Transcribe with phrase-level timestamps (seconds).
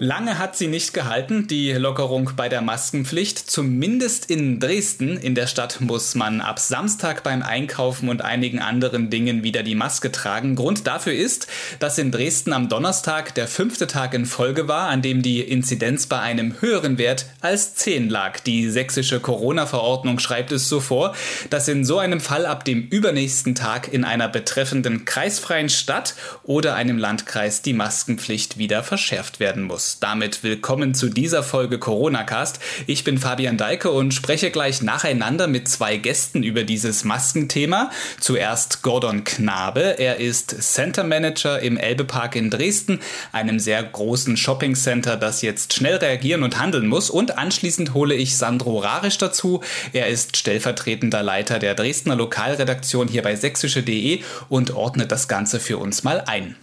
[0.00, 3.38] Lange hat sie nicht gehalten, die Lockerung bei der Maskenpflicht.
[3.38, 5.16] Zumindest in Dresden.
[5.16, 9.76] In der Stadt muss man ab Samstag beim Einkaufen und einigen anderen Dingen wieder die
[9.76, 10.56] Maske tragen.
[10.56, 11.46] Grund dafür ist,
[11.78, 16.08] dass in Dresden am Donnerstag der fünfte Tag in Folge war, an dem die Inzidenz
[16.08, 18.40] bei einem höheren Wert als 10 lag.
[18.40, 21.14] Die sächsische Corona-Verordnung schreibt es so vor,
[21.50, 26.74] dass in so einem Fall ab dem übernächsten Tag in einer betreffenden kreisfreien Stadt oder
[26.74, 29.83] einem Landkreis die Maskenpflicht wieder verschärft werden muss.
[30.00, 32.58] Damit willkommen zu dieser Folge Corona Cast.
[32.86, 37.90] Ich bin Fabian Deike und spreche gleich nacheinander mit zwei Gästen über dieses Maskenthema.
[38.18, 39.98] Zuerst Gordon Knabe.
[39.98, 43.00] Er ist Center Manager im Elbepark in Dresden,
[43.32, 47.10] einem sehr großen Shopping Center, das jetzt schnell reagieren und handeln muss.
[47.10, 49.60] Und anschließend hole ich Sandro Rarisch dazu.
[49.92, 55.78] Er ist stellvertretender Leiter der Dresdner Lokalredaktion hier bei sächsische.de und ordnet das Ganze für
[55.78, 56.56] uns mal ein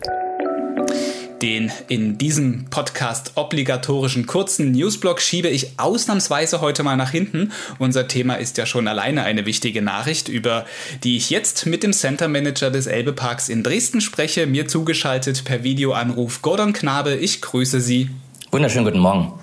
[1.42, 7.52] den in diesem Podcast obligatorischen kurzen Newsblock schiebe ich ausnahmsweise heute mal nach hinten.
[7.80, 10.66] Unser Thema ist ja schon alleine eine wichtige Nachricht, über
[11.04, 14.46] die ich jetzt mit dem Center Manager des Elbe Parks in Dresden spreche.
[14.46, 17.16] Mir zugeschaltet per Videoanruf Gordon Knabe.
[17.16, 18.10] Ich grüße Sie.
[18.52, 19.34] Wunderschönen guten Morgen.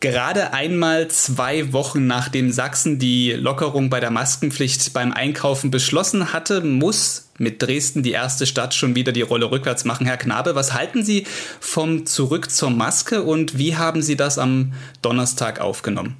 [0.00, 6.60] Gerade einmal zwei Wochen nachdem Sachsen die Lockerung bei der Maskenpflicht beim Einkaufen beschlossen hatte,
[6.60, 10.06] muss mit Dresden die erste Stadt schon wieder die Rolle rückwärts machen.
[10.06, 11.26] Herr Knabe, was halten Sie
[11.60, 14.72] vom Zurück zur Maske und wie haben Sie das am
[15.02, 16.16] Donnerstag aufgenommen?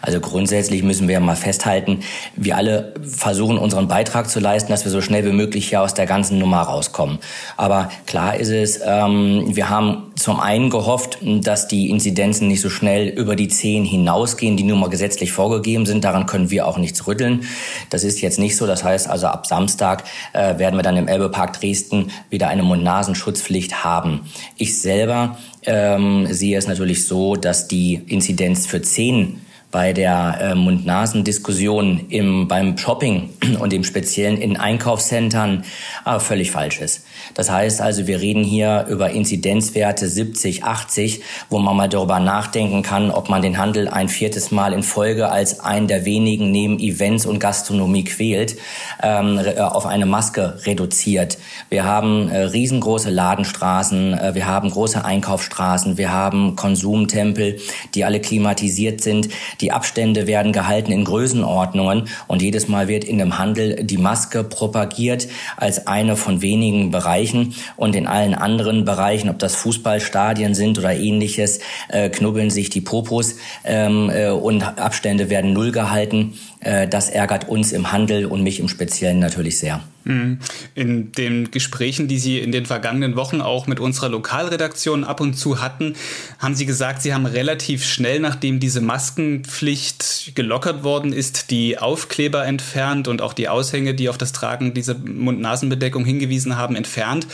[0.00, 2.00] Also grundsätzlich müssen wir mal festhalten,
[2.36, 5.94] wir alle versuchen unseren Beitrag zu leisten, dass wir so schnell wie möglich hier aus
[5.94, 7.18] der ganzen Nummer rauskommen.
[7.56, 12.70] Aber klar ist es, ähm, wir haben zum einen gehofft, dass die Inzidenzen nicht so
[12.70, 16.04] schnell über die 10 hinausgehen, die nun mal gesetzlich vorgegeben sind.
[16.04, 17.44] Daran können wir auch nichts rütteln.
[17.90, 18.68] Das ist jetzt nicht so.
[18.68, 23.82] Das heißt also, ab Samstag äh, werden wir dann im Elbepark Dresden wieder eine Mund-Nasenschutzpflicht
[23.82, 24.20] haben.
[24.56, 29.40] Ich selber ähm, sehe es natürlich so, dass die Inzidenz für 10
[29.72, 35.64] bei der äh, Mund-Nasen-Diskussion im, beim Shopping und im Speziellen in Einkaufszentren
[36.04, 37.04] äh, völlig falsch ist.
[37.34, 42.82] Das heißt also, wir reden hier über Inzidenzwerte 70, 80, wo man mal darüber nachdenken
[42.82, 46.78] kann, ob man den Handel ein viertes Mal in Folge als einen der wenigen neben
[46.78, 48.56] Events und Gastronomie quält,
[49.02, 51.38] ähm, äh, auf eine Maske reduziert.
[51.70, 57.58] Wir haben äh, riesengroße Ladenstraßen, äh, wir haben große Einkaufsstraßen, wir haben Konsumtempel,
[57.94, 59.30] die alle klimatisiert sind.
[59.62, 64.44] Die Abstände werden gehalten in Größenordnungen und jedes Mal wird in dem Handel die Maske
[64.44, 70.78] propagiert als eine von wenigen Bereichen und in allen anderen Bereichen, ob das Fußballstadien sind
[70.78, 76.34] oder ähnliches, äh, knubbeln sich die Popos ähm, äh, und Abstände werden null gehalten.
[76.60, 79.80] Äh, das ärgert uns im Handel und mich im Speziellen natürlich sehr.
[80.04, 80.38] Mhm.
[80.74, 85.34] In den Gesprächen, die Sie in den vergangenen Wochen auch mit unserer Lokalredaktion ab und
[85.34, 85.94] zu hatten,
[86.38, 92.44] haben Sie gesagt, Sie haben relativ schnell, nachdem diese Maskenpflicht gelockert worden ist, die Aufkleber
[92.46, 97.26] entfernt und auch die Aushänge, die auf das Tragen dieser Mund-Nasen-Bedeckung hingewiesen haben, entfernt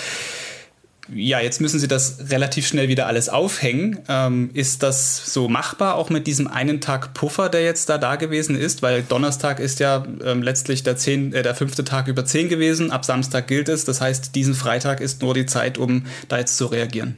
[1.15, 4.01] ja, jetzt müssen Sie das relativ schnell wieder alles aufhängen.
[4.09, 8.17] Ähm, ist das so machbar, auch mit diesem einen Tag Puffer, der jetzt da da
[8.17, 8.83] gewesen ist?
[8.83, 12.91] Weil Donnerstag ist ja ähm, letztlich der, zehn, äh, der fünfte Tag über zehn gewesen.
[12.91, 13.85] Ab Samstag gilt es.
[13.85, 17.17] Das heißt, diesen Freitag ist nur die Zeit, um da jetzt zu reagieren.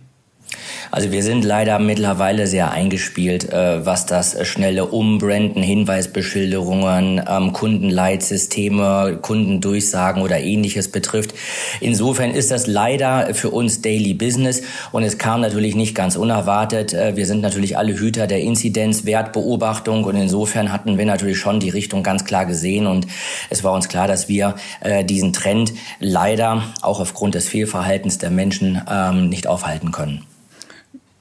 [0.93, 9.19] Also wir sind leider mittlerweile sehr eingespielt, äh, was das schnelle Umbranden, Hinweisbeschilderungen, ähm, Kundenleitsysteme,
[9.23, 11.33] Kundendurchsagen oder ähnliches betrifft.
[11.81, 16.93] Insofern ist das leider für uns Daily Business und es kam natürlich nicht ganz unerwartet.
[16.93, 21.61] Äh, wir sind natürlich alle Hüter der Inzidenz, Wertbeobachtung und insofern hatten wir natürlich schon
[21.61, 23.07] die Richtung ganz klar gesehen und
[23.49, 28.31] es war uns klar, dass wir äh, diesen Trend leider auch aufgrund des Fehlverhaltens der
[28.31, 30.25] Menschen ähm, nicht aufhalten können.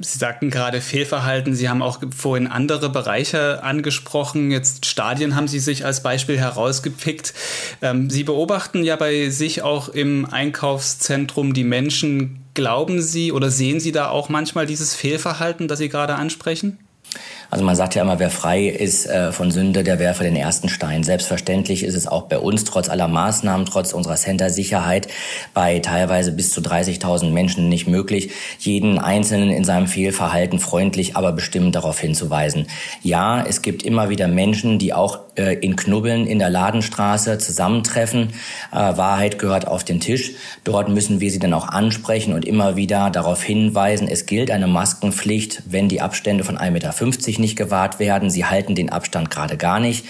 [0.02, 1.54] Sie sagten gerade Fehlverhalten.
[1.54, 4.50] Sie haben auch vorhin andere Bereiche angesprochen.
[4.50, 7.34] Jetzt Stadien haben Sie sich als Beispiel herausgepickt.
[7.82, 12.46] Ähm, Sie beobachten ja bei sich auch im Einkaufszentrum die Menschen.
[12.54, 16.80] Glauben Sie oder sehen Sie da auch manchmal dieses Fehlverhalten, das Sie gerade ansprechen?
[17.52, 20.70] Also man sagt ja immer, wer frei ist äh, von Sünde, der werfe den ersten
[20.70, 21.04] Stein.
[21.04, 25.08] Selbstverständlich ist es auch bei uns, trotz aller Maßnahmen, trotz unserer Center-Sicherheit,
[25.54, 31.32] bei teilweise bis zu 30.000 Menschen nicht möglich, jeden Einzelnen in seinem Fehlverhalten freundlich, aber
[31.32, 32.68] bestimmt darauf hinzuweisen.
[33.02, 38.34] Ja, es gibt immer wieder Menschen, die auch äh, in Knubbeln in der Ladenstraße zusammentreffen.
[38.72, 40.34] Äh, Wahrheit gehört auf den Tisch.
[40.64, 44.68] Dort müssen wir sie dann auch ansprechen und immer wieder darauf hinweisen, es gilt eine
[44.68, 48.30] Maskenpflicht, wenn die Abstände von 1,50 Meter nicht gewahrt werden.
[48.30, 50.06] Sie halten den Abstand gerade gar nicht.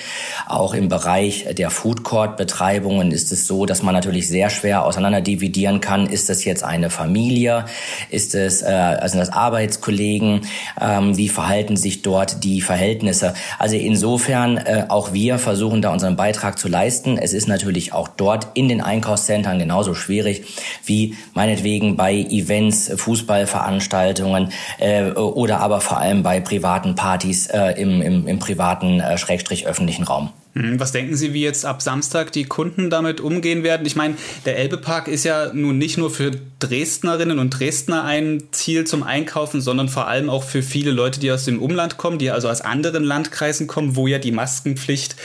[0.47, 4.85] Auch im Bereich der Food Court Betreibungen ist es so, dass man natürlich sehr schwer
[4.85, 6.07] auseinander dividieren kann.
[6.07, 7.65] Ist das jetzt eine Familie?
[8.09, 10.41] Ist es, äh, also das Arbeitskollegen?
[10.79, 13.33] Ähm, wie verhalten sich dort die Verhältnisse?
[13.57, 17.17] Also insofern, äh, auch wir versuchen da unseren Beitrag zu leisten.
[17.17, 20.43] Es ist natürlich auch dort in den Einkaufszentren genauso schwierig
[20.85, 28.01] wie meinetwegen bei Events, Fußballveranstaltungen äh, oder aber vor allem bei privaten Partys äh, im,
[28.01, 30.31] im, im privaten, äh, schrägstrich öffentlichen Raum.
[30.53, 33.85] Hm, was denken Sie, wie jetzt ab Samstag die Kunden damit umgehen werden?
[33.85, 38.85] Ich meine, der Elbepark ist ja nun nicht nur für Dresdnerinnen und Dresdner ein Ziel
[38.85, 42.31] zum Einkaufen, sondern vor allem auch für viele Leute, die aus dem Umland kommen, die
[42.31, 45.15] also aus anderen Landkreisen kommen, wo ja die Maskenpflicht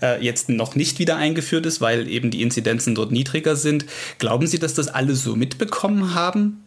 [0.00, 3.84] äh, jetzt noch nicht wieder eingeführt ist, weil eben die Inzidenzen dort niedriger sind.
[4.18, 6.64] Glauben Sie, dass das alle so mitbekommen haben?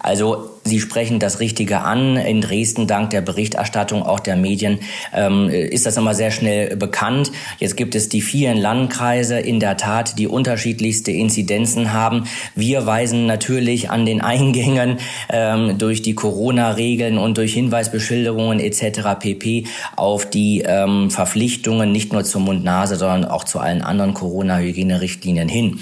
[0.00, 2.16] Also Sie sprechen das Richtige an.
[2.16, 4.78] In Dresden, dank der Berichterstattung auch der Medien,
[5.12, 7.32] ähm, ist das immer sehr schnell bekannt.
[7.58, 12.24] Jetzt gibt es die vielen Landkreise in der Tat, die unterschiedlichste Inzidenzen haben.
[12.54, 19.18] Wir weisen natürlich an den Eingängen ähm, durch die Corona-Regeln und durch Hinweisbeschilderungen etc.
[19.18, 19.66] pp.
[19.96, 25.80] auf die ähm, Verpflichtungen nicht nur zur Mund-Nase, sondern auch zu allen anderen Corona-Hygienerichtlinien hin.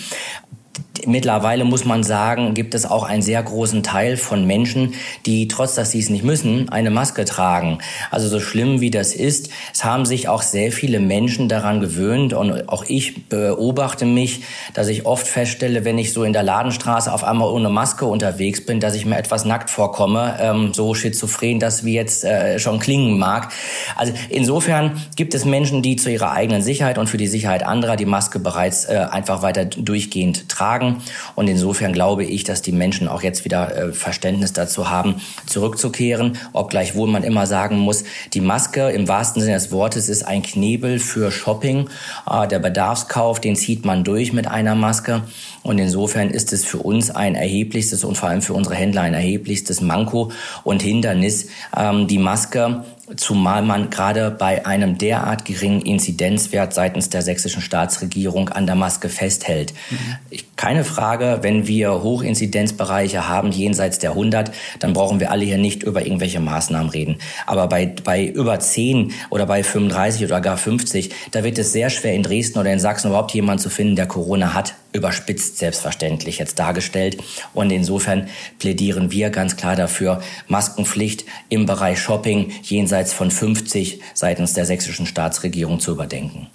[1.06, 4.94] Mittlerweile muss man sagen, gibt es auch einen sehr großen Teil von Menschen,
[5.26, 7.79] die trotz dass sie es nicht müssen, eine Maske tragen.
[8.11, 12.32] Also so schlimm wie das ist, es haben sich auch sehr viele Menschen daran gewöhnt
[12.32, 14.43] und auch ich beobachte mich,
[14.75, 18.64] dass ich oft feststelle, wenn ich so in der Ladenstraße auf einmal ohne Maske unterwegs
[18.64, 22.79] bin, dass ich mir etwas nackt vorkomme, ähm, so schizophren, das wie jetzt äh, schon
[22.79, 23.52] klingen mag.
[23.97, 27.97] Also insofern gibt es Menschen, die zu ihrer eigenen Sicherheit und für die Sicherheit anderer
[27.97, 30.90] die Maske bereits äh, einfach weiter durchgehend tragen.
[31.35, 36.39] Und insofern glaube ich, dass die Menschen auch jetzt wieder äh, Verständnis dazu haben, zurückzukehren.
[36.53, 40.43] Obgleich wohl man immer sagen muss, die Maske im wahrsten Sinne des Wortes ist ein
[40.43, 41.89] Knebel für Shopping.
[42.31, 45.23] Äh, der Bedarfskauf, den zieht man durch mit einer Maske.
[45.63, 49.15] Und insofern ist es für uns ein erheblichstes und vor allem für unsere Händler ein
[49.15, 50.33] erheblichstes Manko
[50.65, 52.85] und Hindernis, ähm, die Maske
[53.17, 59.09] zumal man gerade bei einem derart geringen Inzidenzwert seitens der sächsischen Staatsregierung an der Maske
[59.09, 59.73] festhält.
[59.91, 60.39] Mhm.
[60.57, 65.83] Keine Frage, wenn wir Hochinzidenzbereiche haben jenseits der 100, dann brauchen wir alle hier nicht
[65.83, 67.17] über irgendwelche Maßnahmen reden.
[67.47, 71.91] Aber bei, bei über 10 oder bei 35 oder gar 50, da wird es sehr
[71.91, 76.39] schwer in Dresden oder in Sachsen überhaupt jemanden zu finden, der Corona hat überspitzt selbstverständlich
[76.39, 77.23] jetzt dargestellt.
[77.55, 78.29] Und insofern
[78.59, 85.07] plädieren wir ganz klar dafür, Maskenpflicht im Bereich Shopping jenseits von 50 seitens der sächsischen
[85.07, 86.49] Staatsregierung zu überdenken.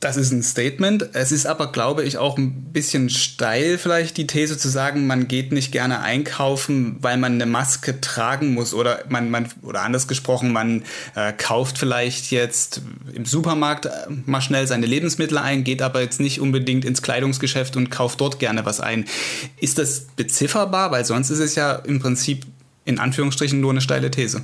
[0.00, 1.10] Das ist ein Statement.
[1.12, 5.28] Es ist aber, glaube ich, auch ein bisschen steil, vielleicht die These zu sagen, man
[5.28, 8.72] geht nicht gerne einkaufen, weil man eine Maske tragen muss.
[8.72, 12.80] Oder man, man oder anders gesprochen, man äh, kauft vielleicht jetzt
[13.12, 13.90] im Supermarkt äh,
[14.24, 18.38] mal schnell seine Lebensmittel ein, geht aber jetzt nicht unbedingt ins Kleidungsgeschäft und kauft dort
[18.38, 19.04] gerne was ein.
[19.58, 20.92] Ist das bezifferbar?
[20.92, 22.46] Weil sonst ist es ja im Prinzip
[22.86, 24.40] in Anführungsstrichen nur eine steile These.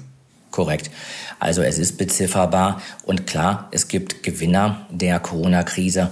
[0.57, 0.91] Korrekt.
[1.39, 6.09] Also es ist bezifferbar und klar, es gibt Gewinner der Corona-Krise.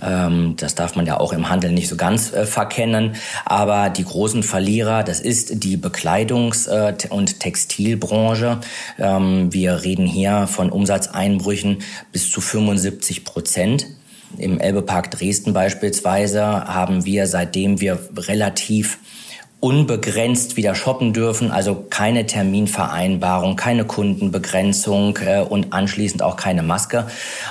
[0.00, 3.16] Ähm, das darf man ja auch im Handel nicht so ganz äh, verkennen.
[3.44, 8.60] Aber die großen Verlierer, das ist die Bekleidungs- äh, und Textilbranche.
[9.00, 11.78] Ähm, wir reden hier von Umsatzeinbrüchen
[12.12, 13.88] bis zu 75 Prozent.
[14.36, 18.98] Im Elbepark Dresden beispielsweise haben wir, seitdem wir relativ
[19.60, 27.08] unbegrenzt wieder shoppen dürfen, also keine Terminvereinbarung, keine Kundenbegrenzung äh, und anschließend auch keine Maske,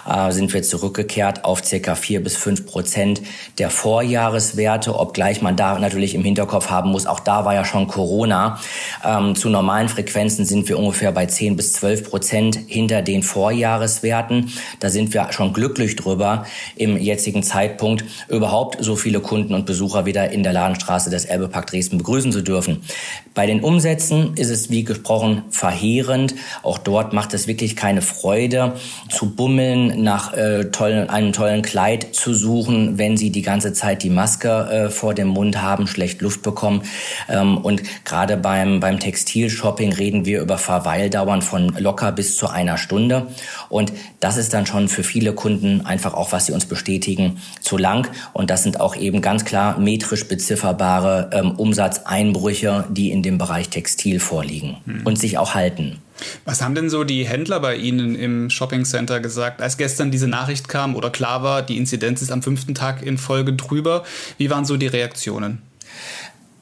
[0.09, 3.21] äh, sind wir zurückgekehrt auf circa vier bis fünf Prozent
[3.57, 7.87] der Vorjahreswerte, obgleich man da natürlich im Hinterkopf haben muss, auch da war ja schon
[7.87, 8.57] Corona.
[9.03, 14.53] Ähm, zu normalen Frequenzen sind wir ungefähr bei zehn bis zwölf Prozent hinter den Vorjahreswerten.
[14.79, 16.45] Da sind wir schon glücklich drüber,
[16.77, 21.67] im jetzigen Zeitpunkt überhaupt so viele Kunden und Besucher wieder in der Ladenstraße des Elbepark
[21.67, 22.81] Dresden begrüßen zu dürfen.
[23.37, 26.33] Bei den Umsätzen ist es, wie gesprochen, verheerend.
[26.63, 28.73] Auch dort macht es wirklich keine Freude,
[29.09, 34.01] zu bummeln, nach äh, tollen, einem tollen Kleid zu suchen, wenn sie die ganze Zeit
[34.01, 36.81] die Maske äh, vor dem Mund haben, schlecht Luft bekommen.
[37.29, 42.77] Ähm, und gerade beim, beim Textilshopping reden wir über Verweildauern von locker bis zu einer
[42.77, 43.27] Stunde.
[43.69, 47.77] Und das ist dann schon für viele Kunden einfach auch, was sie uns bestätigen, zu
[47.77, 48.09] lang.
[48.33, 53.37] Und das sind auch eben ganz klar metrisch bezifferbare ähm, Umsatz Umsatzeinbrüche, die in dem
[53.37, 55.01] Bereich Textil vorliegen hm.
[55.05, 55.99] und sich auch halten.
[56.45, 60.67] Was haben denn so die Händler bei Ihnen im Shoppingcenter gesagt, als gestern diese Nachricht
[60.67, 64.03] kam oder klar war, die Inzidenz ist am fünften Tag in Folge drüber?
[64.37, 65.61] Wie waren so die Reaktionen?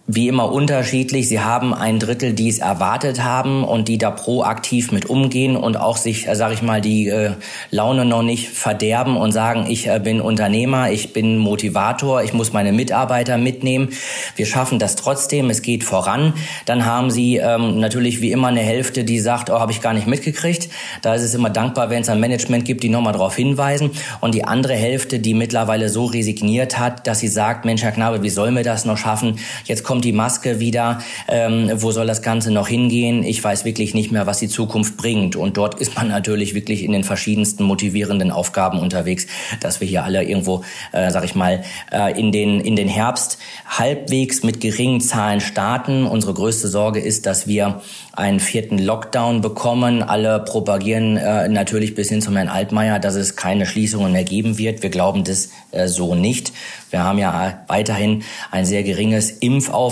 [0.07, 1.27] Wie immer unterschiedlich.
[1.27, 5.77] Sie haben ein Drittel, die es erwartet haben und die da proaktiv mit umgehen und
[5.77, 7.31] auch sich, äh, sage ich mal, die äh,
[7.71, 12.53] Laune noch nicht verderben und sagen, ich äh, bin Unternehmer, ich bin Motivator, ich muss
[12.53, 13.89] meine Mitarbeiter mitnehmen.
[14.35, 16.35] Wir schaffen das trotzdem, es geht voran.
[16.67, 19.93] Dann haben Sie ähm, natürlich wie immer eine Hälfte, die sagt, oh, habe ich gar
[19.93, 20.69] nicht mitgekriegt.
[21.01, 23.89] Da ist es immer dankbar, wenn es ein Management gibt, die nochmal darauf hinweisen.
[24.21, 28.21] Und die andere Hälfte, die mittlerweile so resigniert hat, dass sie sagt, Mensch, Herr Knabe,
[28.21, 29.39] wie sollen wir das noch schaffen?
[29.63, 30.99] Jetzt kommt die Maske wieder.
[31.27, 33.23] Ähm, wo soll das Ganze noch hingehen?
[33.23, 35.35] Ich weiß wirklich nicht mehr, was die Zukunft bringt.
[35.35, 39.27] Und dort ist man natürlich wirklich in den verschiedensten motivierenden Aufgaben unterwegs,
[39.59, 43.37] dass wir hier alle irgendwo, äh, sag ich mal, äh, in, den, in den Herbst
[43.67, 46.05] halbwegs mit geringen Zahlen starten.
[46.05, 47.81] Unsere größte Sorge ist, dass wir
[48.13, 50.01] einen vierten Lockdown bekommen.
[50.01, 54.57] Alle propagieren äh, natürlich bis hin zu Herrn Altmaier, dass es keine Schließungen mehr geben
[54.57, 54.83] wird.
[54.83, 56.53] Wir glauben das äh, so nicht.
[56.89, 59.84] Wir haben ja weiterhin ein sehr geringes Impfaufkommen,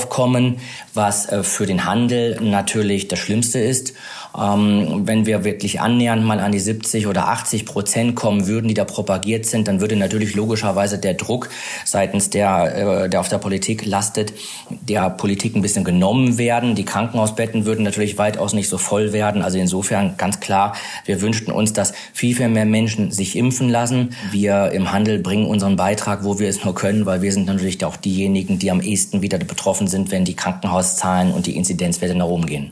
[0.93, 3.93] was äh, für den Handel natürlich das Schlimmste ist.
[4.37, 8.73] Ähm, wenn wir wirklich annähernd mal an die 70 oder 80 Prozent kommen würden, die
[8.73, 11.49] da propagiert sind, dann würde natürlich logischerweise der Druck
[11.85, 14.33] seitens der, äh, der auf der Politik lastet,
[14.69, 16.75] der Politik ein bisschen genommen werden.
[16.75, 19.43] Die Krankenhausbetten würden natürlich weitaus nicht so voll werden.
[19.43, 20.75] Also insofern ganz klar,
[21.05, 24.15] wir wünschten uns, dass viel, viel mehr Menschen sich impfen lassen.
[24.31, 27.83] Wir im Handel bringen unseren Beitrag, wo wir es nur können, weil wir sind natürlich
[27.85, 32.25] auch diejenigen, die am ehesten wieder betroffen sind, wenn die Krankenhauszahlen und die Inzidenzwerte nach
[32.25, 32.71] oben gehen.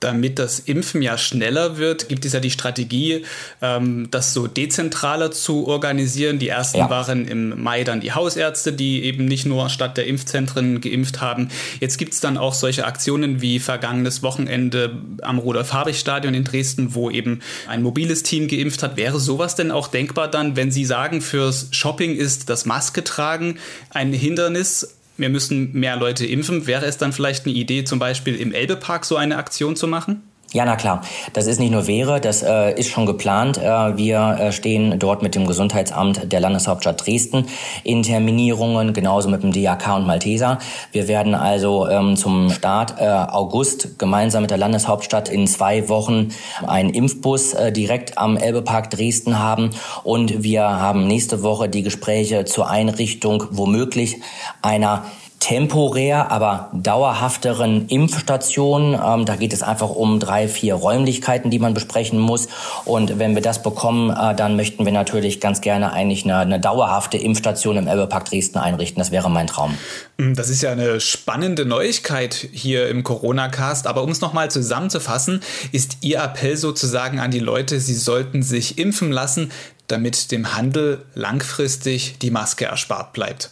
[0.00, 3.24] Damit das Impfen ja schneller wird, gibt es ja die Strategie,
[3.62, 6.38] ähm, das so dezentraler zu organisieren.
[6.38, 6.90] Die ersten ja.
[6.90, 11.48] waren im Mai dann die Hausärzte, die eben nicht nur statt der Impfzentren geimpft haben.
[11.80, 17.10] Jetzt gibt es dann auch solche Aktionen wie vergangenes Wochenende am Rudolf-Habich-Stadion in Dresden, wo
[17.10, 18.96] eben ein mobiles Team geimpft hat.
[18.96, 23.58] Wäre sowas denn auch denkbar dann, wenn Sie sagen, fürs Shopping ist das Maske tragen
[23.90, 24.94] ein Hindernis?
[25.18, 26.66] wir müssen mehr Leute impfen.
[26.66, 30.22] Wäre es dann vielleicht eine Idee, zum Beispiel im Elbepark so eine Aktion zu machen?
[30.54, 31.02] Ja, na klar.
[31.34, 33.58] Das ist nicht nur wäre, das äh, ist schon geplant.
[33.58, 37.44] Äh, wir äh, stehen dort mit dem Gesundheitsamt der Landeshauptstadt Dresden
[37.84, 40.58] in Terminierungen, genauso mit dem DAK und Malteser.
[40.90, 46.30] Wir werden also ähm, zum Start äh, August gemeinsam mit der Landeshauptstadt in zwei Wochen
[46.66, 49.68] einen Impfbus äh, direkt am Elbepark Dresden haben.
[50.02, 54.16] Und wir haben nächste Woche die Gespräche zur Einrichtung womöglich
[54.62, 55.04] einer
[55.48, 58.92] temporär, aber dauerhafteren Impfstationen.
[59.02, 62.48] Ähm, da geht es einfach um drei, vier Räumlichkeiten, die man besprechen muss.
[62.84, 66.60] Und wenn wir das bekommen, äh, dann möchten wir natürlich ganz gerne eigentlich eine, eine
[66.60, 68.98] dauerhafte Impfstation im Elbepark Dresden einrichten.
[68.98, 69.72] Das wäre mein Traum.
[70.18, 73.86] Mm, das ist ja eine spannende Neuigkeit hier im Corona-Cast.
[73.86, 75.40] Aber um es nochmal zusammenzufassen,
[75.72, 79.50] ist Ihr Appell sozusagen an die Leute, sie sollten sich impfen lassen,
[79.86, 83.50] damit dem Handel langfristig die Maske erspart bleibt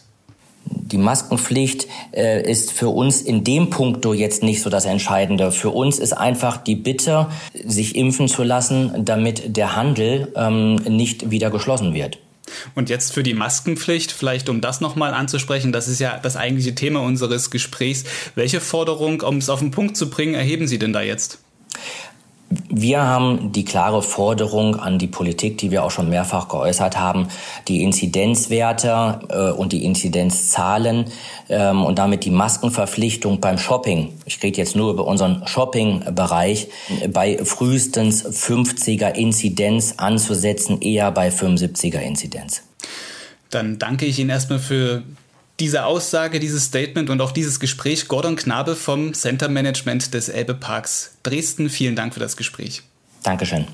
[0.69, 5.51] die Maskenpflicht äh, ist für uns in dem Punkto jetzt nicht so das Entscheidende.
[5.51, 7.27] Für uns ist einfach die Bitte,
[7.65, 12.19] sich impfen zu lassen, damit der Handel ähm, nicht wieder geschlossen wird.
[12.75, 16.75] Und jetzt für die Maskenpflicht, vielleicht um das nochmal anzusprechen, das ist ja das eigentliche
[16.75, 18.05] Thema unseres Gesprächs.
[18.35, 21.39] Welche Forderung, um es auf den Punkt zu bringen, erheben Sie denn da jetzt?
[22.49, 27.27] Wir haben die klare Forderung an die Politik, die wir auch schon mehrfach geäußert haben,
[27.67, 31.05] die Inzidenzwerte äh, und die Inzidenzzahlen
[31.49, 36.69] ähm, und damit die Maskenverpflichtung beim Shopping, ich rede jetzt nur über unseren Shopping-Bereich,
[37.11, 42.63] bei frühestens 50er Inzidenz anzusetzen, eher bei 75er Inzidenz.
[43.49, 45.03] Dann danke ich Ihnen erstmal für
[45.59, 48.07] diese Aussage, dieses Statement und auch dieses Gespräch.
[48.07, 51.69] Gordon Knabe vom Center Management des Elbe Parks Dresden.
[51.69, 52.83] Vielen Dank für das Gespräch.
[53.23, 53.67] Dankeschön.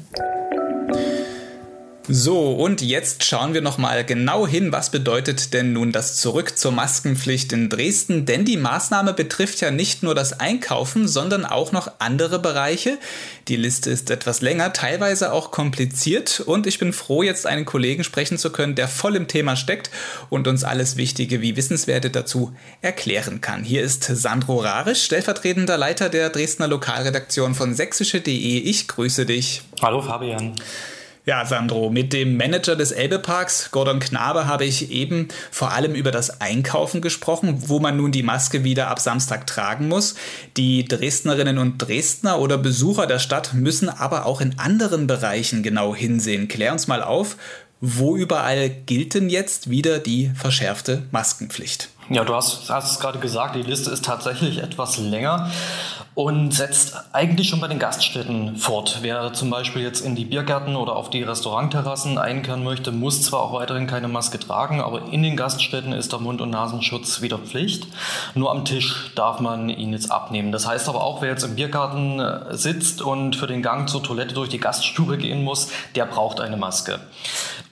[2.09, 6.73] So, und jetzt schauen wir nochmal genau hin, was bedeutet denn nun das Zurück zur
[6.73, 8.25] Maskenpflicht in Dresden?
[8.25, 12.97] Denn die Maßnahme betrifft ja nicht nur das Einkaufen, sondern auch noch andere Bereiche.
[13.47, 18.03] Die Liste ist etwas länger, teilweise auch kompliziert und ich bin froh, jetzt einen Kollegen
[18.03, 19.89] sprechen zu können, der voll im Thema steckt
[20.29, 23.63] und uns alles Wichtige wie Wissenswerte dazu erklären kann.
[23.63, 28.57] Hier ist Sandro Rarisch, stellvertretender Leiter der Dresdner Lokalredaktion von sächsische.de.
[28.57, 29.61] Ich grüße dich.
[29.81, 30.55] Hallo Fabian.
[31.25, 36.11] Ja, Sandro, mit dem Manager des Elbeparks, Gordon Knabe, habe ich eben vor allem über
[36.11, 40.15] das Einkaufen gesprochen, wo man nun die Maske wieder ab Samstag tragen muss.
[40.57, 45.95] Die Dresdnerinnen und Dresdner oder Besucher der Stadt müssen aber auch in anderen Bereichen genau
[45.95, 46.49] hinsehen.
[46.49, 47.37] Klär uns mal auf,
[47.79, 51.87] wo überall gilt denn jetzt wieder die verschärfte Maskenpflicht?
[52.13, 55.49] Ja, du hast, hast es gerade gesagt, die Liste ist tatsächlich etwas länger.
[56.15, 58.99] und setzt eigentlich schon bei den Gaststätten fort.
[59.01, 63.41] Wer zum Beispiel jetzt in die Biergärten oder auf die Restaurantterrassen einkehren möchte, muss zwar
[63.41, 67.39] auch weiterhin keine Maske tragen, aber in den Gaststätten ist der Mund- und Nasenschutz wieder
[67.39, 67.87] Pflicht.
[68.35, 70.51] Nur am Tisch darf man ihn jetzt abnehmen.
[70.51, 74.03] Das heißt aber auch, wer jetzt im Biergarten äh, sitzt und für den Gang zur
[74.03, 76.99] Toilette durch die Gaststube gehen muss, der braucht eine Maske.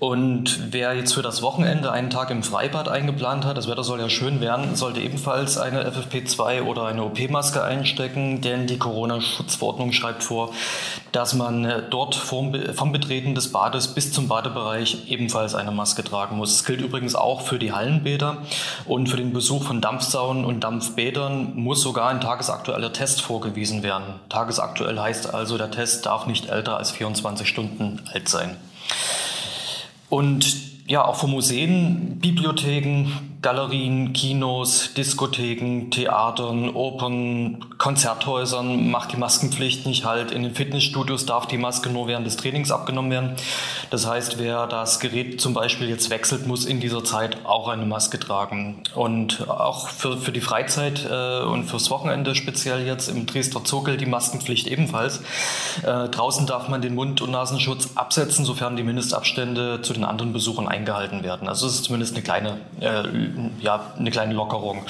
[0.01, 3.99] Und wer jetzt für das Wochenende einen Tag im Freibad eingeplant hat, das Wetter soll
[3.99, 10.23] ja schön werden, sollte ebenfalls eine FFP2 oder eine OP-Maske einstecken, denn die Corona-Schutzverordnung schreibt
[10.23, 10.55] vor,
[11.11, 16.03] dass man äh, dort vom, vom Betreten des Bades bis zum Badebereich ebenfalls eine Maske
[16.03, 16.57] tragen muss.
[16.57, 18.37] Das gilt übrigens auch für die Hallenbäder
[18.87, 24.15] und für den Besuch von Dampfsaunen und Dampfbädern muss sogar ein tagesaktueller Test vorgewiesen werden.
[24.29, 28.57] Tagesaktuell heißt also, der Test darf nicht älter als 24 Stunden alt sein.
[30.11, 33.07] Und ja, auch für Museen, Bibliotheken,
[33.41, 40.31] Galerien, Kinos, Diskotheken, Theatern, Opern, Konzerthäusern macht die Maskenpflicht nicht halt.
[40.31, 43.35] In den Fitnessstudios darf die Maske nur während des Trainings abgenommen werden.
[43.89, 47.87] Das heißt, wer das Gerät zum Beispiel jetzt wechselt, muss in dieser Zeit auch eine
[47.87, 48.83] Maske tragen.
[48.93, 54.01] Und auch für, für die Freizeit äh, und fürs Wochenende speziell jetzt im Dresdner gilt
[54.01, 55.21] die Maskenpflicht ebenfalls.
[55.81, 60.31] Äh, draußen darf man den Mund- und Nasenschutz absetzen, sofern die Mindestabstände zu den anderen
[60.31, 61.47] Besuchern eingehalten werden.
[61.47, 64.85] Also es ist zumindest eine kleine äh, ja, eine kleine Lockerung.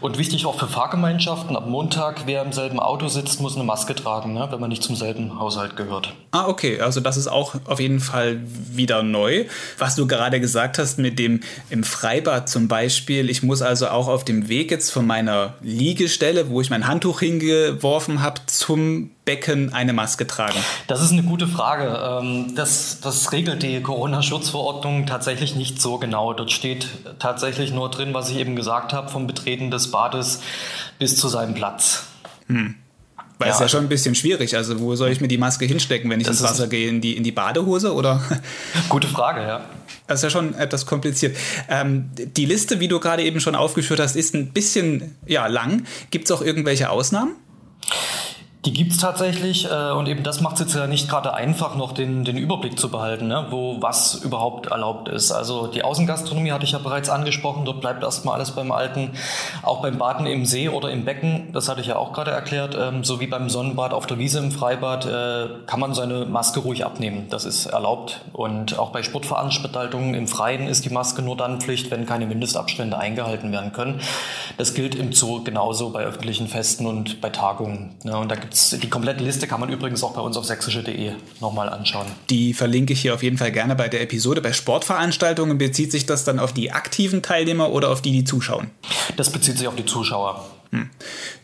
[0.00, 3.94] Und wichtig auch für Fahrgemeinschaften, ab Montag, wer im selben Auto sitzt, muss eine Maske
[3.94, 6.12] tragen, ne, wenn man nicht zum selben Haushalt gehört.
[6.30, 9.46] Ah, okay, also das ist auch auf jeden Fall wieder neu.
[9.78, 11.40] Was du gerade gesagt hast mit dem
[11.70, 16.50] im Freibad zum Beispiel, ich muss also auch auf dem Weg jetzt von meiner Liegestelle,
[16.50, 20.58] wo ich mein Handtuch hingeworfen habe, zum Becken eine Maske tragen?
[20.86, 22.18] Das ist eine gute Frage.
[22.22, 26.32] Ähm, das, das regelt die Corona-Schutzverordnung tatsächlich nicht so genau.
[26.32, 30.40] Dort steht tatsächlich nur drin, was ich eben gesagt habe, vom Betreten des Bades
[30.98, 32.04] bis zu seinem Platz.
[32.46, 32.76] Hm.
[33.38, 34.56] Weil ja, es ja schon ein bisschen schwierig.
[34.56, 36.88] Also, wo soll ich mir die Maske hinstecken, wenn ich ins Wasser gehe?
[36.88, 38.22] In die, in die Badehose oder?
[38.88, 39.60] Gute Frage, ja.
[40.06, 41.36] Das ist ja schon etwas kompliziert.
[41.68, 45.84] Ähm, die Liste, wie du gerade eben schon aufgeführt hast, ist ein bisschen ja, lang.
[46.10, 47.36] Gibt es auch irgendwelche Ausnahmen?
[48.64, 51.76] Die gibt es tatsächlich äh, und eben das macht es jetzt ja nicht gerade einfach,
[51.76, 55.30] noch den, den Überblick zu behalten, ne, wo was überhaupt erlaubt ist.
[55.30, 59.12] Also die Außengastronomie hatte ich ja bereits angesprochen, dort bleibt erstmal alles beim Alten.
[59.62, 62.76] Auch beim Baden im See oder im Becken, das hatte ich ja auch gerade erklärt,
[62.78, 66.84] ähm, sowie beim Sonnenbad auf der Wiese im Freibad äh, kann man seine Maske ruhig
[66.84, 67.28] abnehmen.
[67.30, 68.22] Das ist erlaubt.
[68.32, 72.98] Und auch bei Sportveranstaltungen im Freien ist die Maske nur dann Pflicht, wenn keine Mindestabstände
[72.98, 74.00] eingehalten werden können.
[74.56, 77.94] Das gilt im Zoo genauso bei öffentlichen Festen und bei Tagungen.
[78.02, 81.12] Ne, und da gibt's, die komplette Liste kann man übrigens auch bei uns auf sächsische.de
[81.40, 82.06] nochmal anschauen.
[82.30, 84.40] Die verlinke ich hier auf jeden Fall gerne bei der Episode.
[84.40, 88.70] Bei Sportveranstaltungen bezieht sich das dann auf die aktiven Teilnehmer oder auf die, die zuschauen?
[89.16, 90.46] Das bezieht sich auf die Zuschauer.
[90.70, 90.90] Hm.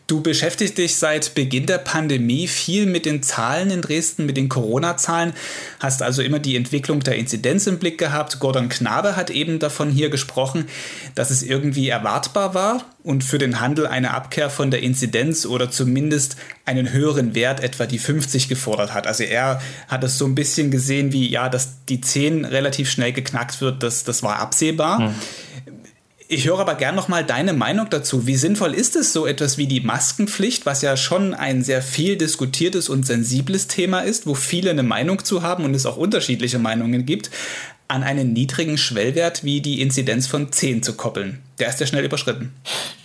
[0.07, 4.49] Du beschäftigst dich seit Beginn der Pandemie viel mit den Zahlen in Dresden, mit den
[4.49, 5.33] Corona-Zahlen,
[5.79, 8.39] hast also immer die Entwicklung der Inzidenz im Blick gehabt.
[8.39, 10.67] Gordon Knabe hat eben davon hier gesprochen,
[11.15, 15.71] dass es irgendwie erwartbar war und für den Handel eine Abkehr von der Inzidenz oder
[15.71, 16.35] zumindest
[16.65, 19.07] einen höheren Wert, etwa die 50 gefordert hat.
[19.07, 23.11] Also er hat es so ein bisschen gesehen wie, ja, dass die 10 relativ schnell
[23.11, 24.99] geknackt wird, das, das war absehbar.
[24.99, 25.15] Hm.
[26.27, 28.25] Ich höre aber gern noch mal deine Meinung dazu.
[28.25, 32.17] Wie sinnvoll ist es, so etwas wie die Maskenpflicht, was ja schon ein sehr viel
[32.17, 36.57] diskutiertes und sensibles Thema ist, wo viele eine Meinung zu haben und es auch unterschiedliche
[36.57, 37.29] Meinungen gibt,
[37.87, 41.43] an einen niedrigen Schwellwert wie die Inzidenz von 10 zu koppeln?
[41.59, 42.51] Der ist ja schnell überschritten.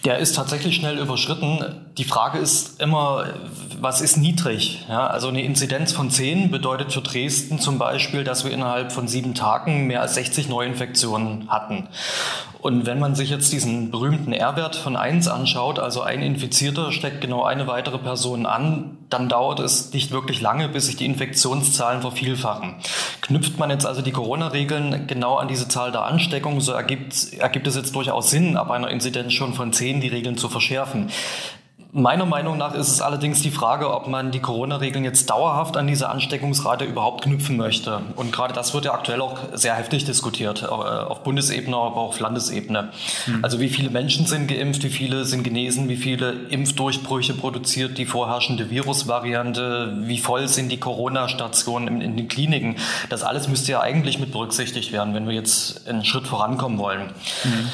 [0.06, 1.62] Der ist tatsächlich schnell überschritten.
[1.98, 3.35] Die Frage ist immer,
[3.78, 4.87] was ist niedrig?
[4.88, 9.09] Ja, also eine Inzidenz von 10 bedeutet für Dresden zum Beispiel, dass wir innerhalb von
[9.09, 11.88] sieben Tagen mehr als 60 Neuinfektionen hatten.
[12.61, 17.23] Und wenn man sich jetzt diesen berühmten R-Wert von 1 anschaut, also ein Infizierter steckt
[17.23, 22.03] genau eine weitere Person an, dann dauert es nicht wirklich lange, bis sich die Infektionszahlen
[22.03, 22.75] vervielfachen.
[23.23, 27.66] Knüpft man jetzt also die Corona-Regeln genau an diese Zahl der Ansteckung, so ergibt, ergibt
[27.66, 31.09] es jetzt durchaus Sinn, ab einer Inzidenz schon von 10 die Regeln zu verschärfen.
[31.92, 35.88] Meiner Meinung nach ist es allerdings die Frage, ob man die Corona-Regeln jetzt dauerhaft an
[35.88, 38.00] diese Ansteckungsrate überhaupt knüpfen möchte.
[38.14, 42.09] Und gerade das wird ja aktuell auch sehr heftig diskutiert, äh, auf Bundesebene, aber auch
[42.11, 42.90] auf Landesebene.
[43.24, 43.44] Hm.
[43.44, 48.07] Also wie viele Menschen sind geimpft, wie viele sind genesen, wie viele Impfdurchbrüche produziert die
[48.07, 52.76] vorherrschende Virusvariante, wie voll sind die Corona-Stationen in, in, den Kliniken.
[53.09, 57.11] Das alles müsste ja eigentlich mit berücksichtigt werden, wenn wir jetzt einen Schritt vorankommen wollen.
[57.42, 57.68] Hm.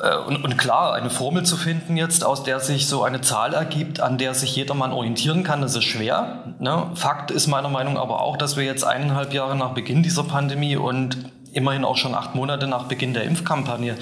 [0.00, 3.54] Äh, und, und, klar, eine Formel zu finden jetzt, aus der sich so eine Zahl
[3.54, 6.54] ergibt, an der sich jedermann orientieren kann, das ist schwer.
[6.58, 6.90] Ne?
[6.94, 10.76] Fakt ist meiner Meinung aber auch, dass wir jetzt eineinhalb Jahre nach Beginn dieser Pandemie
[10.76, 13.96] und immerhin auch schon acht Monate nach Beginn der Impfkampagne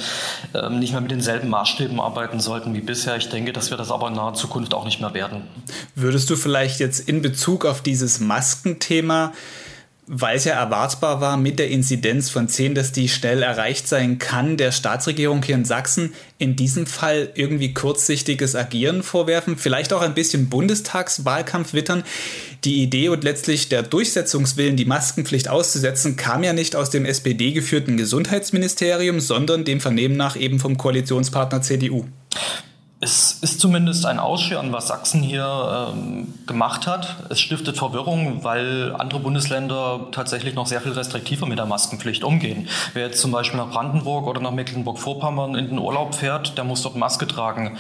[0.55, 3.16] ähm, nicht mehr mit denselben Maßstäben arbeiten sollten wie bisher.
[3.16, 5.42] Ich denke, dass wir das aber in naher Zukunft auch nicht mehr werden.
[5.94, 9.33] Würdest du vielleicht jetzt in Bezug auf dieses Maskenthema
[10.14, 14.18] weil es ja erwartbar war mit der Inzidenz von 10, dass die schnell erreicht sein
[14.18, 20.03] kann, der Staatsregierung hier in Sachsen in diesem Fall irgendwie kurzsichtiges Agieren vorwerfen, vielleicht auch
[20.03, 22.05] ein bisschen Bundestagswahlkampf wittern.
[22.64, 27.96] Die Idee und letztlich der Durchsetzungswillen, die Maskenpflicht auszusetzen, kam ja nicht aus dem SPD-geführten
[27.96, 32.05] Gesundheitsministerium, sondern dem Vernehmen nach eben vom Koalitionspartner CDU.
[33.05, 37.17] Es ist zumindest ein Ausscheren, was Sachsen hier ähm, gemacht hat.
[37.31, 42.69] Es stiftet Verwirrung, weil andere Bundesländer tatsächlich noch sehr viel restriktiver mit der Maskenpflicht umgehen.
[42.95, 46.83] Wer jetzt zum Beispiel nach Brandenburg oder nach Mecklenburg-Vorpommern in den Urlaub fährt, der muss
[46.83, 47.77] dort Maske tragen.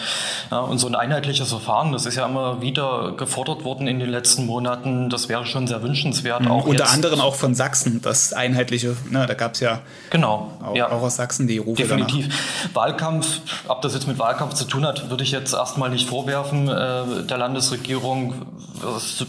[0.50, 4.10] Ja, und so ein einheitliches Verfahren, das ist ja immer wieder gefordert worden in den
[4.10, 6.40] letzten Monaten, das wäre schon sehr wünschenswert.
[6.40, 10.50] Mhm, auch unter anderem auch von Sachsen, das einheitliche, ne, da gab es ja, genau,
[10.64, 10.90] auch, ja.
[10.90, 12.26] auch aus Sachsen die Rufe Definitiv.
[12.26, 12.74] Danach.
[12.74, 16.68] Wahlkampf, ob das jetzt mit Wahlkampf zu tun hat, würde ich jetzt erstmal nicht vorwerfen
[16.68, 18.34] äh, der Landesregierung.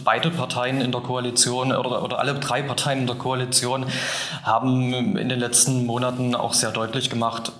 [0.02, 3.86] Beide Parteien in der Koalition oder, oder alle drei Parteien in der Koalition
[4.42, 7.52] haben in den letzten Monaten auch sehr deutlich gemacht,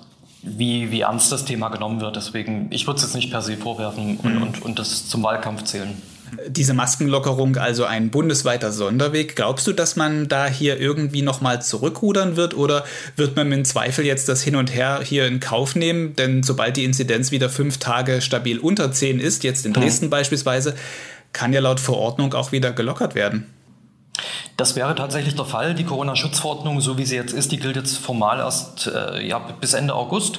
[0.42, 2.16] wie, wie ernst das Thema genommen wird.
[2.16, 4.42] Deswegen, ich würde es jetzt nicht per se vorwerfen und, mhm.
[4.42, 6.02] und, und das zum Wahlkampf zählen
[6.48, 9.36] diese Maskenlockerung also ein bundesweiter Sonderweg.
[9.36, 12.84] Glaubst du, dass man da hier irgendwie nochmal zurückrudern wird oder
[13.16, 16.16] wird man im Zweifel jetzt das Hin und Her hier in Kauf nehmen?
[16.16, 19.76] Denn sobald die Inzidenz wieder fünf Tage stabil unter zehn ist, jetzt in mhm.
[19.76, 20.10] Dresden mhm.
[20.10, 20.74] beispielsweise,
[21.32, 23.53] kann ja laut Verordnung auch wieder gelockert werden.
[24.56, 25.74] Das wäre tatsächlich der Fall.
[25.74, 29.74] Die Corona-Schutzverordnung, so wie sie jetzt ist, die gilt jetzt formal erst äh, ja, bis
[29.74, 30.38] Ende August,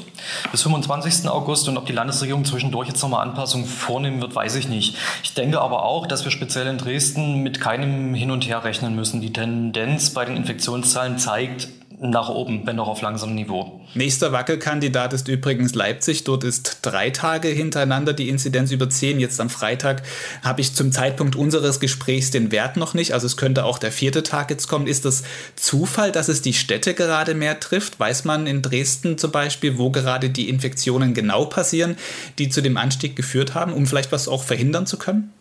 [0.52, 1.28] bis 25.
[1.28, 1.68] August.
[1.68, 4.96] Und ob die Landesregierung zwischendurch jetzt nochmal Anpassungen vornehmen wird, weiß ich nicht.
[5.24, 8.96] Ich denke aber auch, dass wir speziell in Dresden mit keinem Hin und Her rechnen
[8.96, 9.20] müssen.
[9.20, 11.68] Die Tendenz bei den Infektionszahlen zeigt,
[12.00, 13.82] nach oben, wenn auch auf langsamem Niveau.
[13.94, 16.24] Nächster Wackelkandidat ist übrigens Leipzig.
[16.24, 19.20] Dort ist drei Tage hintereinander die Inzidenz über 10.
[19.20, 20.04] Jetzt am Freitag
[20.44, 23.14] habe ich zum Zeitpunkt unseres Gesprächs den Wert noch nicht.
[23.14, 24.88] Also es könnte auch der vierte Tag jetzt kommen.
[24.88, 25.24] Ist das
[25.56, 28.00] Zufall, dass es die Städte gerade mehr trifft?
[28.00, 31.98] Weiß man in Dresden zum Beispiel, wo gerade die Infektionen genau passieren,
[32.40, 35.32] die zu dem Anstieg geführt haben, um vielleicht was auch verhindern zu können?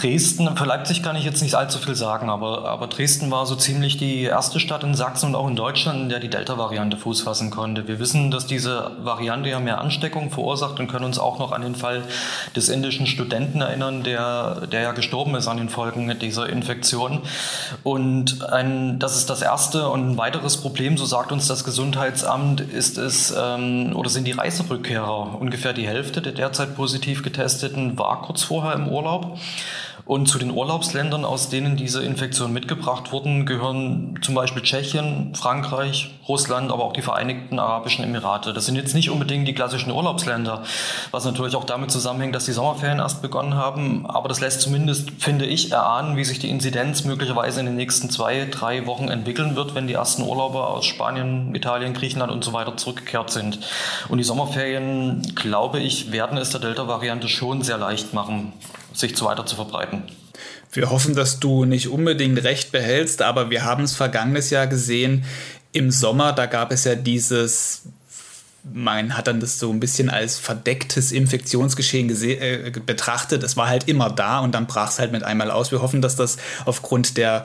[0.00, 3.56] Dresden, für Leipzig kann ich jetzt nicht allzu viel sagen, aber, aber Dresden war so
[3.56, 7.22] ziemlich die erste Stadt in Sachsen und auch in Deutschland, in der die Delta-Variante Fuß
[7.22, 7.88] fassen konnte.
[7.88, 11.62] Wir wissen, dass diese Variante ja mehr Ansteckung verursacht und können uns auch noch an
[11.62, 12.04] den Fall
[12.54, 17.22] des indischen Studenten erinnern, der, der ja gestorben ist an den Folgen dieser Infektion.
[17.82, 22.60] Und ein, das ist das erste und ein weiteres Problem, so sagt uns das Gesundheitsamt,
[22.60, 25.40] ist es ähm, oder sind die Reiserückkehrer.
[25.40, 29.36] Ungefähr die Hälfte der derzeit positiv getesteten war kurz vorher im Urlaub.
[30.08, 36.18] Und zu den Urlaubsländern, aus denen diese Infektionen mitgebracht wurden, gehören zum Beispiel Tschechien, Frankreich,
[36.26, 38.54] Russland, aber auch die Vereinigten Arabischen Emirate.
[38.54, 40.64] Das sind jetzt nicht unbedingt die klassischen Urlaubsländer,
[41.10, 44.06] was natürlich auch damit zusammenhängt, dass die Sommerferien erst begonnen haben.
[44.06, 48.08] Aber das lässt zumindest, finde ich, erahnen, wie sich die Inzidenz möglicherweise in den nächsten
[48.08, 52.54] zwei, drei Wochen entwickeln wird, wenn die ersten Urlauber aus Spanien, Italien, Griechenland und so
[52.54, 53.58] weiter zurückgekehrt sind.
[54.08, 58.54] Und die Sommerferien, glaube ich, werden es der Delta-Variante schon sehr leicht machen,
[58.92, 60.04] sich zu weiter zu verbreiten.
[60.72, 65.24] Wir hoffen, dass du nicht unbedingt recht behältst, aber wir haben es vergangenes Jahr gesehen.
[65.72, 67.82] Im Sommer, da gab es ja dieses,
[68.72, 73.42] man hat dann das so ein bisschen als verdecktes Infektionsgeschehen äh, betrachtet.
[73.42, 75.72] Es war halt immer da und dann brach es halt mit einmal aus.
[75.72, 77.44] Wir hoffen, dass das aufgrund der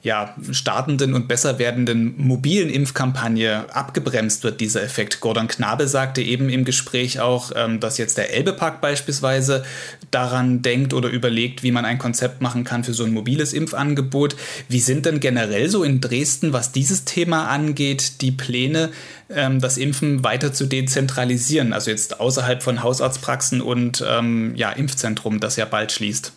[0.00, 5.18] ja, startenden und besser werdenden mobilen Impfkampagne abgebremst wird, dieser Effekt.
[5.20, 9.64] Gordon Knabe sagte eben im Gespräch auch, ähm, dass jetzt der Elbepark beispielsweise
[10.12, 14.36] daran denkt oder überlegt, wie man ein Konzept machen kann für so ein mobiles Impfangebot.
[14.68, 18.90] Wie sind denn generell so in Dresden, was dieses Thema angeht, die Pläne,
[19.28, 21.72] ähm, das Impfen weiter zu dezentralisieren?
[21.72, 26.32] Also jetzt außerhalb von Hausarztpraxen und ähm, ja, Impfzentrum, das ja bald schließt.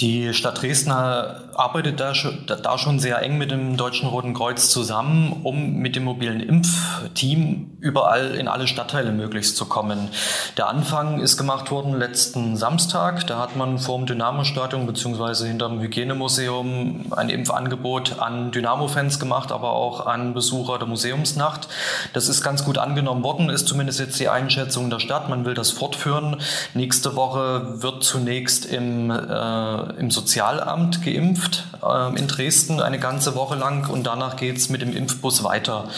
[0.00, 5.74] Die Stadt Dresden arbeitet da schon, sehr eng mit dem Deutschen Roten Kreuz zusammen, um
[5.74, 10.08] mit dem mobilen Impfteam überall in alle Stadtteile möglichst zu kommen.
[10.56, 13.26] Der Anfang ist gemacht worden letzten Samstag.
[13.26, 15.46] Da hat man vor dem Dynamo-Stadion bzw.
[15.46, 21.68] hinterm Hygienemuseum ein Impfangebot an Dynamo-Fans gemacht, aber auch an Besucher der Museumsnacht.
[22.14, 25.28] Das ist ganz gut angenommen worden, ist zumindest jetzt die Einschätzung der Stadt.
[25.28, 26.36] Man will das fortführen.
[26.72, 33.54] Nächste Woche wird zunächst im äh, im Sozialamt geimpft äh, in Dresden eine ganze Woche
[33.54, 35.88] lang und danach geht es mit dem Impfbus weiter.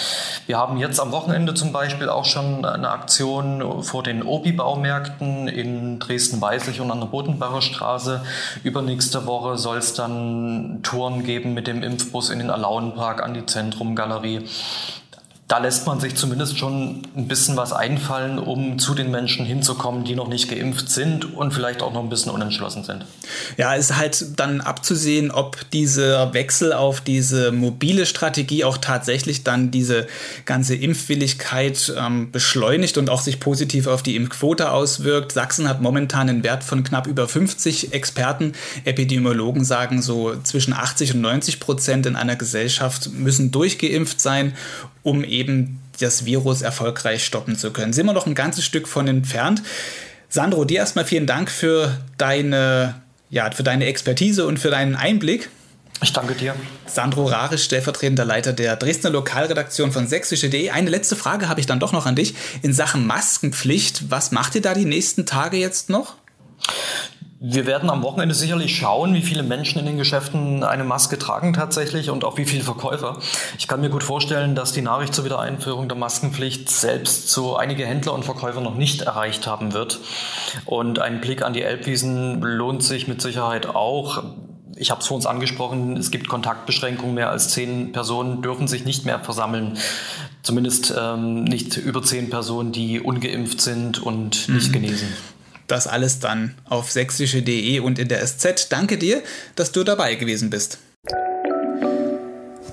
[0.46, 5.48] Wir haben jetzt am Wochenende zum zum Beispiel auch schon eine Aktion vor den Obi-Baumärkten
[5.48, 8.22] in Dresden-Weißlich und an der Bodenbacher Straße.
[8.62, 13.46] Übernächste Woche soll es dann Touren geben mit dem Impfbus in den Alaunenpark an die
[13.46, 14.46] Zentrumgalerie
[15.52, 20.02] da lässt man sich zumindest schon ein bisschen was einfallen, um zu den Menschen hinzukommen,
[20.02, 23.04] die noch nicht geimpft sind und vielleicht auch noch ein bisschen unentschlossen sind.
[23.58, 29.70] Ja, ist halt dann abzusehen, ob dieser Wechsel auf diese mobile Strategie auch tatsächlich dann
[29.70, 30.06] diese
[30.46, 35.32] ganze Impfwilligkeit ähm, beschleunigt und auch sich positiv auf die Impfquote auswirkt.
[35.32, 38.54] Sachsen hat momentan einen Wert von knapp über 50 Experten.
[38.86, 44.54] Epidemiologen sagen so zwischen 80 und 90 Prozent in einer Gesellschaft müssen durchgeimpft sein
[45.02, 45.41] um eben
[46.00, 47.92] das Virus erfolgreich stoppen zu können.
[47.92, 49.62] Sind wir noch ein ganzes Stück von entfernt.
[50.28, 52.94] Sandro, dir erstmal vielen Dank für deine,
[53.30, 55.50] ja, für deine Expertise und für deinen Einblick.
[56.02, 56.54] Ich danke dir.
[56.86, 60.70] Sandro Rarisch, stellvertretender Leiter der Dresdner Lokalredaktion von sächsische.de.
[60.70, 62.34] Eine letzte Frage habe ich dann doch noch an dich.
[62.62, 66.16] In Sachen Maskenpflicht, was macht ihr da die nächsten Tage jetzt noch?
[67.44, 71.52] Wir werden am Wochenende sicherlich schauen, wie viele Menschen in den Geschäften eine Maske tragen
[71.52, 73.18] tatsächlich und auch wie viele Verkäufer.
[73.58, 77.84] Ich kann mir gut vorstellen, dass die Nachricht zur Wiedereinführung der Maskenpflicht selbst so einige
[77.84, 79.98] Händler und Verkäufer noch nicht erreicht haben wird.
[80.66, 84.22] Und ein Blick an die Elbwiesen lohnt sich mit Sicherheit auch.
[84.76, 87.16] Ich habe es vor uns angesprochen, es gibt Kontaktbeschränkungen.
[87.16, 89.78] Mehr als zehn Personen dürfen sich nicht mehr versammeln.
[90.44, 94.72] Zumindest ähm, nicht über zehn Personen, die ungeimpft sind und nicht mhm.
[94.72, 95.08] genesen
[95.72, 98.68] das alles dann auf sächsische.de und in der SZ.
[98.68, 99.22] Danke dir,
[99.56, 100.78] dass du dabei gewesen bist.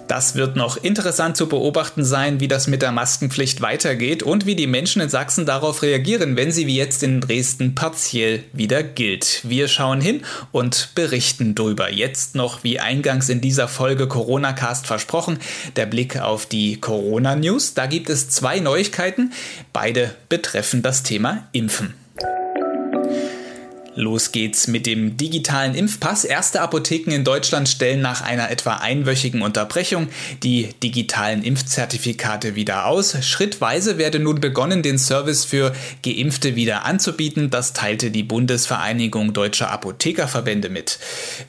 [0.10, 4.56] Das wird noch interessant zu beobachten sein, wie das mit der Maskenpflicht weitergeht und wie
[4.56, 9.42] die Menschen in Sachsen darauf reagieren, wenn sie wie jetzt in Dresden partiell wieder gilt.
[9.44, 11.92] Wir schauen hin und berichten drüber.
[11.92, 15.38] Jetzt noch, wie eingangs in dieser Folge Corona Cast versprochen,
[15.76, 17.76] der Blick auf die Corona News.
[17.76, 19.32] Da gibt es zwei Neuigkeiten.
[19.74, 21.99] Beide betreffen das Thema Impfen.
[24.00, 26.24] Los geht's mit dem digitalen Impfpass.
[26.24, 30.08] Erste Apotheken in Deutschland stellen nach einer etwa einwöchigen Unterbrechung
[30.42, 33.18] die digitalen Impfzertifikate wieder aus.
[33.26, 37.50] Schrittweise werde nun begonnen, den Service für Geimpfte wieder anzubieten.
[37.50, 40.98] Das teilte die Bundesvereinigung Deutscher Apothekerverbände mit.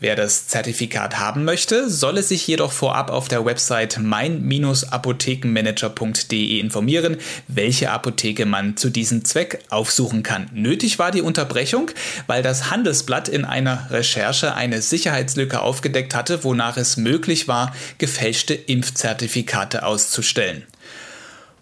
[0.00, 7.92] Wer das Zertifikat haben möchte, solle sich jedoch vorab auf der Website mein-apothekenmanager.de informieren, welche
[7.92, 10.50] Apotheke man zu diesem Zweck aufsuchen kann.
[10.52, 11.92] Nötig war die Unterbrechung,
[12.26, 17.74] weil weil das Handelsblatt in einer Recherche eine Sicherheitslücke aufgedeckt hatte, wonach es möglich war,
[17.98, 20.64] gefälschte Impfzertifikate auszustellen.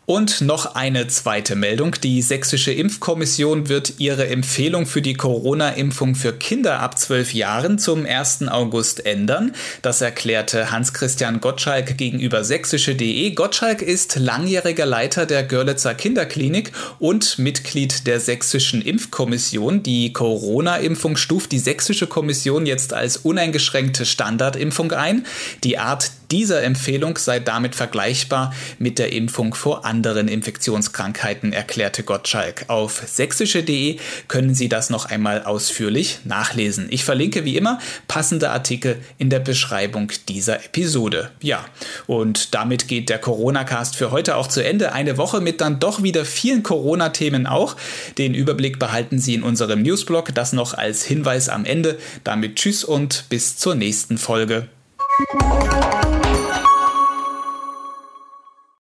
[0.08, 1.94] Und noch eine zweite Meldung.
[2.02, 8.06] Die Sächsische Impfkommission wird ihre Empfehlung für die Corona-Impfung für Kinder ab 12 Jahren zum
[8.06, 8.48] 1.
[8.48, 9.54] August ändern.
[9.82, 13.32] Das erklärte Hans-Christian Gottschalk gegenüber sächsische.de.
[13.32, 19.82] Gottschalk ist langjähriger Leiter der Görlitzer Kinderklinik und Mitglied der Sächsischen Impfkommission.
[19.82, 25.26] Die Corona-Impfung stuft die Sächsische Kommission jetzt als uneingeschränkte Standardimpfung ein.
[25.64, 32.66] Die Art dieser Empfehlung sei damit vergleichbar mit der Impfung vor anderen Infektionskrankheiten, erklärte Gottschalk.
[32.68, 36.88] Auf sächsische.de können Sie das noch einmal ausführlich nachlesen.
[36.90, 41.30] Ich verlinke wie immer passende Artikel in der Beschreibung dieser Episode.
[41.40, 41.64] Ja,
[42.06, 44.92] und damit geht der Corona-Cast für heute auch zu Ende.
[44.92, 47.76] Eine Woche mit dann doch wieder vielen Corona-Themen auch.
[48.18, 50.34] Den Überblick behalten Sie in unserem Newsblog.
[50.34, 51.98] Das noch als Hinweis am Ende.
[52.24, 54.68] Damit tschüss und bis zur nächsten Folge.